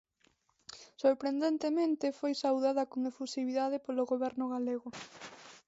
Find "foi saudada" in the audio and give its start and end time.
2.19-2.89